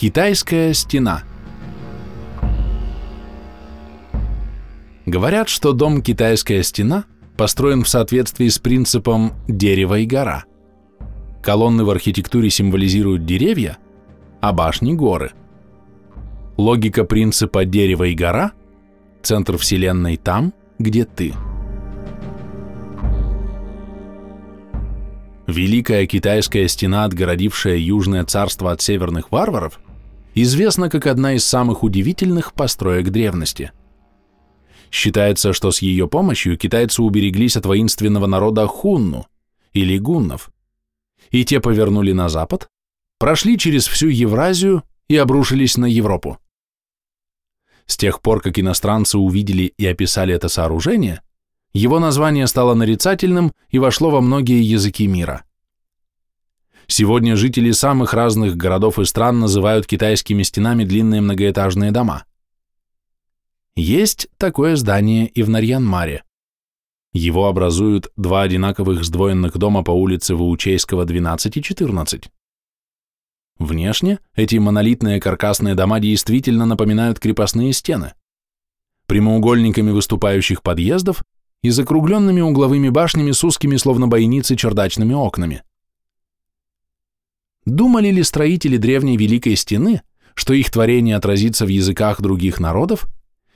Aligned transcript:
Китайская 0.00 0.72
стена 0.72 1.24
Говорят, 5.04 5.50
что 5.50 5.74
дом 5.74 6.00
«Китайская 6.00 6.62
стена» 6.62 7.04
построен 7.36 7.84
в 7.84 7.88
соответствии 7.90 8.48
с 8.48 8.58
принципом 8.58 9.34
«дерево 9.46 9.98
и 9.98 10.06
гора». 10.06 10.44
Колонны 11.42 11.84
в 11.84 11.90
архитектуре 11.90 12.48
символизируют 12.48 13.26
деревья, 13.26 13.76
а 14.40 14.54
башни– 14.54 14.94
горы. 14.94 15.32
Логика 16.56 17.04
принципа 17.04 17.66
«дерево 17.66 18.04
и 18.04 18.14
гора»– 18.14 18.52
центр 19.22 19.58
Вселенной 19.58 20.16
там, 20.16 20.54
где 20.78 21.04
ты. 21.04 21.34
Великая 25.46 26.06
китайская 26.06 26.68
стена, 26.68 27.04
отгородившая 27.04 27.76
Южное 27.76 28.24
царство 28.24 28.72
от 28.72 28.80
северных 28.80 29.30
варваров, 29.30 29.78
известна 30.34 30.88
как 30.88 31.06
одна 31.06 31.34
из 31.34 31.44
самых 31.44 31.82
удивительных 31.82 32.52
построек 32.52 33.10
древности. 33.10 33.72
Считается, 34.90 35.52
что 35.52 35.70
с 35.70 35.82
ее 35.82 36.08
помощью 36.08 36.56
китайцы 36.56 37.02
убереглись 37.02 37.56
от 37.56 37.66
воинственного 37.66 38.26
народа 38.26 38.66
хунну 38.66 39.26
или 39.72 39.98
гуннов, 39.98 40.50
и 41.30 41.44
те 41.44 41.60
повернули 41.60 42.12
на 42.12 42.28
запад, 42.28 42.68
прошли 43.18 43.56
через 43.56 43.86
всю 43.86 44.08
Евразию 44.08 44.82
и 45.08 45.16
обрушились 45.16 45.76
на 45.76 45.86
Европу. 45.86 46.38
С 47.86 47.96
тех 47.96 48.20
пор, 48.20 48.40
как 48.40 48.58
иностранцы 48.58 49.18
увидели 49.18 49.72
и 49.76 49.86
описали 49.86 50.34
это 50.34 50.48
сооружение, 50.48 51.22
его 51.72 51.98
название 52.00 52.46
стало 52.46 52.74
нарицательным 52.74 53.52
и 53.68 53.78
вошло 53.78 54.10
во 54.10 54.20
многие 54.20 54.62
языки 54.62 55.06
мира. 55.06 55.44
Сегодня 56.90 57.36
жители 57.36 57.70
самых 57.70 58.14
разных 58.14 58.56
городов 58.56 58.98
и 58.98 59.04
стран 59.04 59.38
называют 59.38 59.86
китайскими 59.86 60.42
стенами 60.42 60.82
длинные 60.82 61.20
многоэтажные 61.20 61.92
дома. 61.92 62.24
Есть 63.76 64.26
такое 64.38 64.74
здание 64.74 65.28
и 65.28 65.44
в 65.44 65.48
Нарьянмаре. 65.48 66.24
Его 67.12 67.46
образуют 67.46 68.10
два 68.16 68.42
одинаковых 68.42 69.04
сдвоенных 69.04 69.56
дома 69.56 69.84
по 69.84 69.92
улице 69.92 70.34
Ваучейского, 70.34 71.04
12 71.04 71.58
и 71.58 71.62
14. 71.62 72.28
Внешне 73.60 74.18
эти 74.34 74.56
монолитные 74.56 75.20
каркасные 75.20 75.76
дома 75.76 76.00
действительно 76.00 76.66
напоминают 76.66 77.20
крепостные 77.20 77.72
стены. 77.72 78.14
Прямоугольниками 79.06 79.92
выступающих 79.92 80.60
подъездов 80.60 81.22
и 81.62 81.70
закругленными 81.70 82.40
угловыми 82.40 82.88
башнями 82.88 83.30
с 83.30 83.44
узкими, 83.44 83.76
словно 83.76 84.08
бойницы, 84.08 84.56
чердачными 84.56 85.14
окнами. 85.14 85.62
Думали 87.70 88.08
ли 88.08 88.24
строители 88.24 88.78
древней 88.78 89.16
Великой 89.16 89.54
Стены, 89.54 90.02
что 90.34 90.54
их 90.54 90.72
творение 90.72 91.14
отразится 91.14 91.64
в 91.64 91.68
языках 91.68 92.20
других 92.20 92.58
народов, 92.58 93.06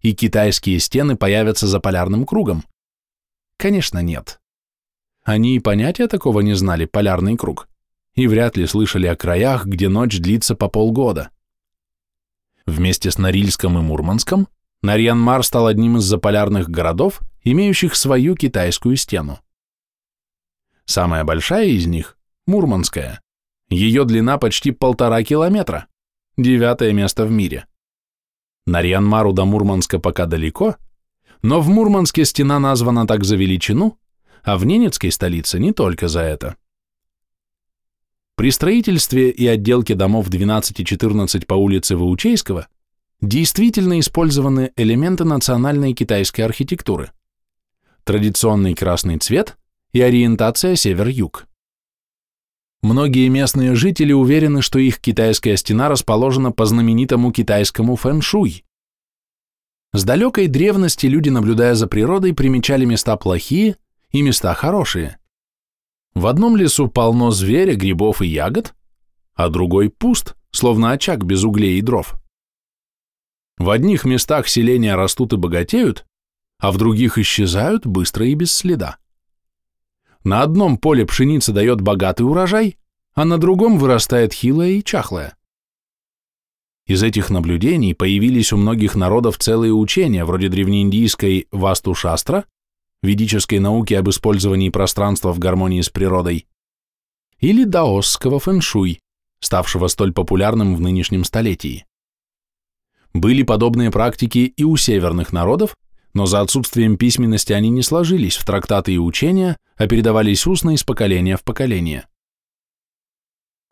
и 0.00 0.14
китайские 0.14 0.78
стены 0.78 1.14
появятся 1.14 1.66
за 1.66 1.78
полярным 1.78 2.24
кругом? 2.24 2.64
Конечно, 3.58 3.98
нет. 3.98 4.40
Они 5.24 5.56
и 5.56 5.60
понятия 5.60 6.08
такого 6.08 6.40
не 6.40 6.54
знали, 6.54 6.86
полярный 6.86 7.36
круг, 7.36 7.68
и 8.14 8.26
вряд 8.26 8.56
ли 8.56 8.66
слышали 8.66 9.06
о 9.06 9.14
краях, 9.14 9.66
где 9.66 9.90
ночь 9.90 10.18
длится 10.18 10.54
по 10.54 10.68
полгода. 10.68 11.28
Вместе 12.64 13.10
с 13.10 13.18
Норильском 13.18 13.78
и 13.78 13.82
Мурманском 13.82 14.48
Нарьян-Мар 14.80 15.42
стал 15.42 15.66
одним 15.66 15.98
из 15.98 16.04
заполярных 16.04 16.70
городов, 16.70 17.20
имеющих 17.44 17.94
свою 17.94 18.36
китайскую 18.36 18.96
стену. 18.96 19.38
Самая 20.86 21.24
большая 21.24 21.66
из 21.66 21.86
них– 21.86 22.16
Мурманская. 22.46 23.20
Ее 23.70 24.04
длина 24.04 24.38
почти 24.38 24.70
полтора 24.70 25.22
километра, 25.22 25.86
девятое 26.36 26.92
место 26.92 27.26
в 27.26 27.30
мире. 27.30 27.66
Нарьян-Мару 28.66 29.32
до 29.32 29.44
Мурманска 29.44 29.98
пока 29.98 30.26
далеко, 30.26 30.76
но 31.42 31.60
в 31.60 31.68
Мурманске 31.68 32.24
стена 32.24 32.58
названа 32.58 33.06
так 33.06 33.24
за 33.24 33.36
величину, 33.36 33.98
а 34.42 34.56
в 34.56 34.64
Ненецкой 34.64 35.12
столице 35.12 35.58
не 35.58 35.72
только 35.72 36.08
за 36.08 36.20
это. 36.20 36.56
При 38.36 38.50
строительстве 38.50 39.30
и 39.30 39.46
отделке 39.46 39.94
домов 39.94 40.28
12 40.28 40.80
и 40.80 40.84
14 40.84 41.46
по 41.46 41.54
улице 41.54 41.96
Ваучейского 41.96 42.68
действительно 43.20 43.98
использованы 43.98 44.72
элементы 44.76 45.24
национальной 45.24 45.92
китайской 45.92 46.42
архитектуры. 46.42 47.10
Традиционный 48.04 48.74
красный 48.74 49.18
цвет 49.18 49.58
и 49.92 50.00
ориентация 50.00 50.76
север-юг. 50.76 51.46
Многие 52.82 53.28
местные 53.28 53.74
жители 53.74 54.12
уверены, 54.12 54.62
что 54.62 54.78
их 54.78 55.00
китайская 55.00 55.56
стена 55.56 55.88
расположена 55.88 56.52
по 56.52 56.64
знаменитому 56.64 57.32
китайскому 57.32 57.96
фэн-шуй. 57.96 58.64
С 59.92 60.04
далекой 60.04 60.46
древности 60.46 61.06
люди, 61.06 61.28
наблюдая 61.28 61.74
за 61.74 61.88
природой, 61.88 62.34
примечали 62.34 62.84
места 62.84 63.16
плохие 63.16 63.76
и 64.10 64.22
места 64.22 64.54
хорошие. 64.54 65.18
В 66.14 66.26
одном 66.26 66.56
лесу 66.56 66.88
полно 66.88 67.30
зверя, 67.30 67.74
грибов 67.74 68.22
и 68.22 68.26
ягод, 68.26 68.74
а 69.34 69.48
другой 69.48 69.90
пуст, 69.90 70.36
словно 70.50 70.92
очаг 70.92 71.24
без 71.24 71.44
углей 71.44 71.78
и 71.78 71.82
дров. 71.82 72.14
В 73.56 73.70
одних 73.70 74.04
местах 74.04 74.46
селения 74.46 74.94
растут 74.94 75.32
и 75.32 75.36
богатеют, 75.36 76.06
а 76.60 76.70
в 76.70 76.78
других 76.78 77.18
исчезают 77.18 77.86
быстро 77.86 78.26
и 78.26 78.34
без 78.34 78.52
следа. 78.52 78.98
На 80.24 80.42
одном 80.42 80.76
поле 80.76 81.06
пшеница 81.06 81.52
дает 81.52 81.80
богатый 81.80 82.22
урожай, 82.22 82.76
а 83.14 83.24
на 83.24 83.38
другом 83.38 83.78
вырастает 83.78 84.32
хилая 84.32 84.70
и 84.70 84.84
чахлая. 84.84 85.36
Из 86.86 87.02
этих 87.02 87.28
наблюдений 87.28 87.94
появились 87.94 88.52
у 88.52 88.56
многих 88.56 88.94
народов 88.94 89.38
целые 89.38 89.72
учения, 89.72 90.24
вроде 90.24 90.48
древнеиндийской 90.48 91.46
Васту-шастра, 91.52 92.46
ведической 93.02 93.58
науки 93.58 93.94
об 93.94 94.08
использовании 94.08 94.70
пространства 94.70 95.32
в 95.32 95.38
гармонии 95.38 95.82
с 95.82 95.90
природой, 95.90 96.46
или 97.40 97.64
даосского 97.64 98.40
фэншуй, 98.40 99.00
ставшего 99.40 99.88
столь 99.88 100.12
популярным 100.12 100.74
в 100.74 100.80
нынешнем 100.80 101.24
столетии. 101.24 101.84
Были 103.12 103.42
подобные 103.42 103.90
практики 103.90 104.52
и 104.56 104.64
у 104.64 104.76
северных 104.76 105.32
народов, 105.32 105.76
но 106.18 106.26
за 106.26 106.40
отсутствием 106.40 106.96
письменности 106.96 107.52
они 107.52 107.70
не 107.70 107.80
сложились 107.80 108.38
в 108.38 108.44
трактаты 108.44 108.92
и 108.92 108.98
учения, 108.98 109.56
а 109.76 109.86
передавались 109.86 110.48
устно 110.48 110.70
из 110.70 110.82
поколения 110.82 111.36
в 111.36 111.44
поколение. 111.44 112.08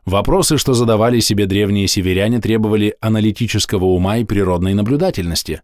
Вопросы, 0.05 0.57
что 0.57 0.73
задавали 0.73 1.19
себе 1.19 1.47
древние 1.47 1.89
северяне, 1.89 2.41
требовали 2.41 2.97
аналитического 3.01 3.87
ума 3.87 4.19
и 4.19 4.25
природной 4.25 4.75
наблюдательности. 4.75 5.63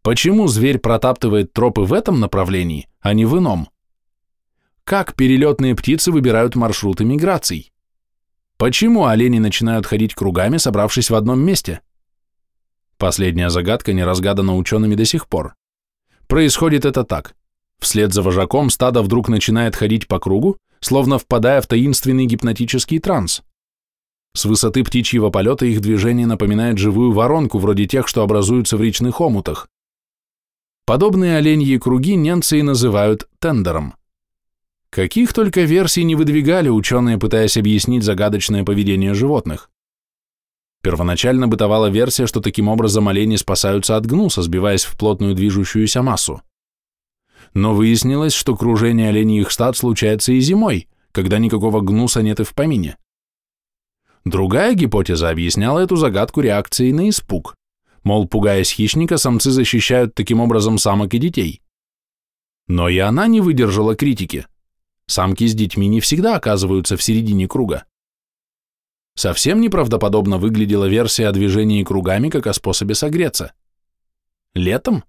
Почему 0.00 0.48
зверь 0.48 0.78
протаптывает 0.78 1.52
тропы 1.52 1.82
в 1.82 1.92
этом 1.92 2.20
направлении, 2.20 2.88
а 3.00 3.12
не 3.12 3.26
в 3.26 3.36
ином? 3.36 3.68
Как 4.84 5.14
перелетные 5.14 5.76
птицы 5.76 6.10
выбирают 6.10 6.56
маршруты 6.56 7.04
миграций? 7.04 7.70
Почему 8.56 9.04
олени 9.04 9.40
начинают 9.40 9.84
ходить 9.84 10.14
кругами, 10.14 10.56
собравшись 10.56 11.10
в 11.10 11.14
одном 11.14 11.44
месте? 11.44 11.82
Последняя 12.96 13.50
загадка 13.50 13.92
не 13.92 14.02
разгадана 14.02 14.56
учеными 14.56 14.94
до 14.94 15.04
сих 15.04 15.28
пор. 15.28 15.54
Происходит 16.32 16.86
это 16.86 17.04
так. 17.04 17.34
Вслед 17.78 18.14
за 18.14 18.22
вожаком 18.22 18.70
стадо 18.70 19.02
вдруг 19.02 19.28
начинает 19.28 19.76
ходить 19.76 20.08
по 20.08 20.18
кругу, 20.18 20.56
словно 20.80 21.18
впадая 21.18 21.60
в 21.60 21.66
таинственный 21.66 22.24
гипнотический 22.24 23.00
транс. 23.00 23.42
С 24.34 24.46
высоты 24.46 24.82
птичьего 24.82 25.28
полета 25.28 25.66
их 25.66 25.82
движение 25.82 26.26
напоминает 26.26 26.78
живую 26.78 27.12
воронку, 27.12 27.58
вроде 27.58 27.86
тех, 27.86 28.08
что 28.08 28.22
образуются 28.22 28.78
в 28.78 28.80
речных 28.80 29.20
омутах. 29.20 29.68
Подобные 30.86 31.36
оленьи 31.36 31.76
круги 31.76 32.16
немцы 32.16 32.60
и 32.60 32.62
называют 32.62 33.28
тендером. 33.38 33.92
Каких 34.88 35.34
только 35.34 35.60
версий 35.60 36.02
не 36.02 36.14
выдвигали 36.14 36.70
ученые, 36.70 37.18
пытаясь 37.18 37.58
объяснить 37.58 38.04
загадочное 38.04 38.64
поведение 38.64 39.12
животных. 39.12 39.68
Первоначально 40.82 41.46
бытовала 41.46 41.88
версия, 41.88 42.26
что 42.26 42.40
таким 42.40 42.68
образом 42.68 43.08
олени 43.08 43.36
спасаются 43.36 43.96
от 43.96 44.04
гнуса, 44.04 44.42
сбиваясь 44.42 44.84
в 44.84 44.98
плотную 44.98 45.34
движущуюся 45.34 46.02
массу. 46.02 46.42
Но 47.54 47.72
выяснилось, 47.72 48.32
что 48.32 48.56
кружение 48.56 49.10
оленьих 49.10 49.52
стад 49.52 49.76
случается 49.76 50.32
и 50.32 50.40
зимой, 50.40 50.88
когда 51.12 51.38
никакого 51.38 51.80
гнуса 51.80 52.22
нет 52.22 52.40
и 52.40 52.44
в 52.44 52.54
помине. 52.54 52.96
Другая 54.24 54.74
гипотеза 54.74 55.30
объясняла 55.30 55.80
эту 55.80 55.96
загадку 55.96 56.40
реакцией 56.40 56.92
на 56.92 57.08
испуг. 57.08 57.54
Мол, 58.02 58.26
пугаясь 58.26 58.70
хищника, 58.70 59.18
самцы 59.18 59.50
защищают 59.52 60.14
таким 60.14 60.40
образом 60.40 60.78
самок 60.78 61.14
и 61.14 61.18
детей. 61.18 61.60
Но 62.66 62.88
и 62.88 62.98
она 62.98 63.28
не 63.28 63.40
выдержала 63.40 63.94
критики. 63.94 64.46
Самки 65.06 65.46
с 65.46 65.54
детьми 65.54 65.86
не 65.86 66.00
всегда 66.00 66.36
оказываются 66.36 66.96
в 66.96 67.02
середине 67.02 67.46
круга. 67.46 67.84
Совсем 69.14 69.60
неправдоподобно 69.60 70.38
выглядела 70.38 70.86
версия 70.86 71.28
о 71.28 71.32
движении 71.32 71.84
кругами 71.84 72.30
как 72.30 72.46
о 72.46 72.54
способе 72.54 72.94
согреться. 72.94 73.52
Летом? 74.54 75.04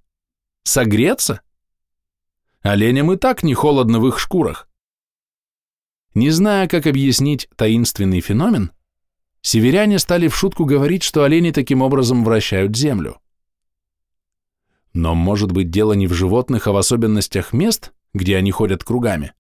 Согреться? 0.64 1.42
Оленям 2.62 3.12
и 3.12 3.18
так 3.18 3.44
не 3.44 3.54
холодно 3.54 4.00
в 4.00 4.08
их 4.08 4.20
шкурах. 4.20 4.70
Не 6.14 6.30
зная, 6.30 6.68
как 6.68 6.86
объяснить 6.86 7.50
таинственный 7.56 8.22
феномен, 8.22 8.72
северяне 9.42 10.00
стали 10.00 10.28
в 10.28 10.36
шутку 10.36 10.66
говорить, 10.66 11.04
что 11.04 11.24
олени 11.24 11.52
таким 11.52 11.82
образом 11.82 12.24
вращают 12.24 12.76
землю. 12.76 13.20
Но 14.94 15.16
может 15.16 15.52
быть 15.52 15.72
дело 15.72 15.94
не 15.94 16.08
в 16.08 16.14
животных, 16.14 16.68
а 16.68 16.72
в 16.72 16.78
особенностях 16.78 17.52
мест, 17.52 17.94
где 18.14 18.38
они 18.38 18.52
ходят 18.52 18.84
кругами? 18.84 19.34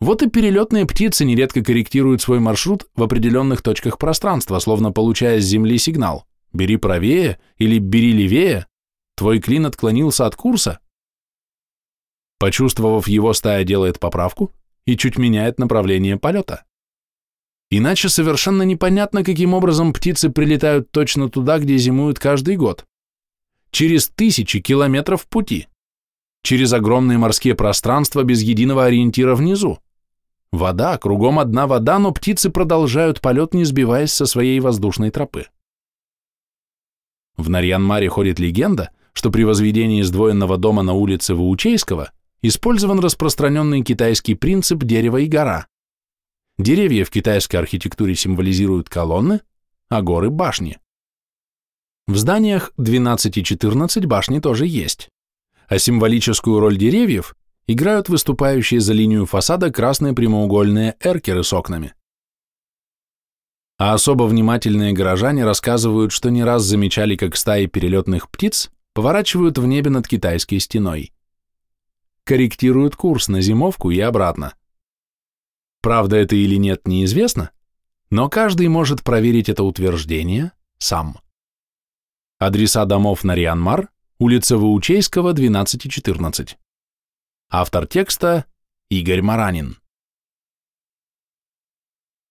Вот 0.00 0.22
и 0.22 0.28
перелетные 0.28 0.86
птицы 0.86 1.24
нередко 1.24 1.62
корректируют 1.62 2.20
свой 2.20 2.40
маршрут 2.40 2.86
в 2.94 3.02
определенных 3.02 3.62
точках 3.62 3.98
пространства, 3.98 4.58
словно 4.58 4.92
получая 4.92 5.40
с 5.40 5.44
Земли 5.44 5.78
сигнал 5.78 6.26
«бери 6.52 6.76
правее» 6.76 7.38
или 7.58 7.78
«бери 7.78 8.12
левее», 8.12 8.66
твой 9.16 9.38
клин 9.38 9.66
отклонился 9.66 10.26
от 10.26 10.36
курса. 10.36 10.80
Почувствовав 12.38 13.08
его, 13.08 13.32
стая 13.32 13.64
делает 13.64 14.00
поправку 14.00 14.52
и 14.84 14.96
чуть 14.96 15.16
меняет 15.16 15.58
направление 15.58 16.18
полета. 16.18 16.64
Иначе 17.70 18.08
совершенно 18.08 18.62
непонятно, 18.62 19.24
каким 19.24 19.54
образом 19.54 19.92
птицы 19.92 20.28
прилетают 20.30 20.90
точно 20.90 21.30
туда, 21.30 21.58
где 21.58 21.76
зимуют 21.76 22.18
каждый 22.18 22.56
год 22.56 22.84
через 23.74 24.08
тысячи 24.08 24.60
километров 24.60 25.26
пути, 25.26 25.66
через 26.44 26.72
огромные 26.72 27.18
морские 27.18 27.56
пространства 27.56 28.22
без 28.22 28.40
единого 28.40 28.84
ориентира 28.84 29.34
внизу. 29.34 29.80
Вода, 30.54 30.96
кругом 30.98 31.40
одна 31.40 31.66
вода, 31.66 31.98
но 31.98 32.12
птицы 32.12 32.48
продолжают 32.48 33.20
полет, 33.20 33.54
не 33.54 33.64
сбиваясь 33.64 34.12
со 34.12 34.24
своей 34.24 34.60
воздушной 34.60 35.10
тропы. 35.10 35.48
В 37.36 37.50
Нарьян-Маре 37.50 38.08
ходит 38.08 38.38
легенда, 38.38 38.90
что 39.14 39.32
при 39.32 39.42
возведении 39.42 40.00
сдвоенного 40.02 40.56
дома 40.56 40.82
на 40.82 40.92
улице 40.92 41.34
Ваучейского 41.34 42.12
использован 42.40 43.00
распространенный 43.00 43.82
китайский 43.82 44.36
принцип 44.36 44.84
дерева 44.84 45.16
и 45.16 45.26
гора. 45.26 45.66
Деревья 46.56 47.04
в 47.04 47.10
китайской 47.10 47.56
архитектуре 47.56 48.14
символизируют 48.14 48.88
колонны, 48.88 49.40
а 49.88 50.02
горы– 50.02 50.30
башни. 50.30 50.78
В 52.06 52.16
зданиях 52.16 52.72
12 52.76 53.38
и 53.38 53.42
14 53.42 54.06
башни 54.06 54.38
тоже 54.38 54.68
есть, 54.68 55.08
а 55.66 55.78
символическую 55.78 56.60
роль 56.60 56.76
деревьев 56.76 57.34
играют 57.66 58.08
выступающие 58.08 58.80
за 58.80 58.92
линию 58.92 59.26
фасада 59.26 59.70
красные 59.70 60.12
прямоугольные 60.12 60.96
эркеры 61.00 61.42
с 61.42 61.52
окнами. 61.52 61.94
А 63.76 63.94
особо 63.94 64.24
внимательные 64.24 64.92
горожане 64.92 65.44
рассказывают, 65.44 66.12
что 66.12 66.30
не 66.30 66.44
раз 66.44 66.62
замечали, 66.62 67.16
как 67.16 67.36
стаи 67.36 67.66
перелетных 67.66 68.30
птиц 68.30 68.70
поворачивают 68.92 69.58
в 69.58 69.66
небе 69.66 69.90
над 69.90 70.06
китайской 70.06 70.58
стеной. 70.60 71.12
Корректируют 72.24 72.94
курс 72.96 73.28
на 73.28 73.40
зимовку 73.40 73.90
и 73.90 73.98
обратно. 73.98 74.54
Правда 75.82 76.16
это 76.16 76.36
или 76.36 76.54
нет, 76.54 76.86
неизвестно, 76.86 77.50
но 78.10 78.28
каждый 78.28 78.68
может 78.68 79.02
проверить 79.02 79.48
это 79.48 79.64
утверждение 79.64 80.52
сам. 80.78 81.18
Адреса 82.38 82.84
домов 82.84 83.24
на 83.24 83.34
Рианмар, 83.34 83.90
улица 84.18 84.56
Ваучейского, 84.56 85.32
12 85.32 85.86
и 85.86 85.90
14. 85.90 86.56
Автор 87.56 87.86
текста 87.86 88.46
Игорь 88.90 89.22
Маранин. 89.22 89.76